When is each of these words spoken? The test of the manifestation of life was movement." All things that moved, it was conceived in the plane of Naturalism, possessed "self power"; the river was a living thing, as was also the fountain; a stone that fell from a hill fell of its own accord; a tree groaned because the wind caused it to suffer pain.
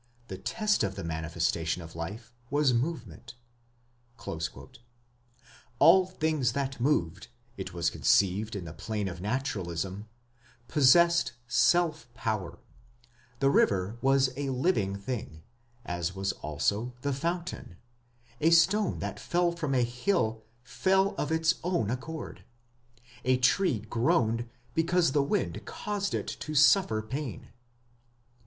The 0.29 0.37
test 0.39 0.83
of 0.83 0.95
the 0.95 1.03
manifestation 1.03 1.79
of 1.83 1.95
life 1.95 2.33
was 2.49 2.73
movement." 2.73 3.35
All 5.77 6.07
things 6.07 6.53
that 6.53 6.79
moved, 6.79 7.27
it 7.55 7.71
was 7.75 7.91
conceived 7.91 8.55
in 8.55 8.65
the 8.65 8.73
plane 8.73 9.07
of 9.07 9.21
Naturalism, 9.21 10.07
possessed 10.67 11.33
"self 11.47 12.11
power"; 12.15 12.57
the 13.41 13.51
river 13.51 13.99
was 14.01 14.31
a 14.35 14.49
living 14.49 14.95
thing, 14.95 15.43
as 15.85 16.15
was 16.15 16.31
also 16.31 16.95
the 17.03 17.13
fountain; 17.13 17.75
a 18.39 18.49
stone 18.49 18.97
that 19.01 19.19
fell 19.19 19.51
from 19.51 19.75
a 19.75 19.83
hill 19.83 20.41
fell 20.63 21.13
of 21.15 21.31
its 21.31 21.59
own 21.63 21.91
accord; 21.91 22.43
a 23.23 23.37
tree 23.37 23.81
groaned 23.87 24.49
because 24.73 25.11
the 25.11 25.21
wind 25.21 25.63
caused 25.65 26.15
it 26.15 26.25
to 26.25 26.55
suffer 26.55 27.03
pain. 27.03 27.49